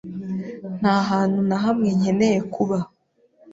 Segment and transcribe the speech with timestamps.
[0.79, 2.77] Nta hantu na hamwe nkeneye kuba.